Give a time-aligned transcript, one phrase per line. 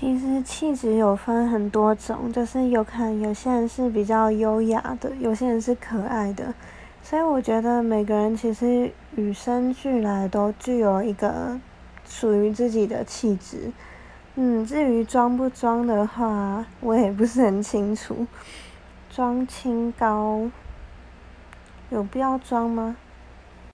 [0.00, 6.54] 其实气质有分很多种就是有可能有些人是比较优雅的有些人是可爱的。
[7.02, 11.58] 所以我觉得每个人其实与生俱来都具有一个
[12.08, 13.72] 属于自己的气质。
[14.36, 18.24] 嗯至于装不装的话我也不是很清楚。
[19.10, 20.48] 装清高
[21.90, 22.96] 有必要装吗？